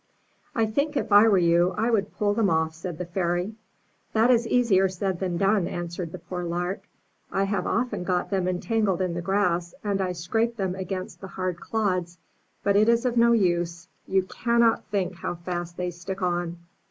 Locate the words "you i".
1.37-1.91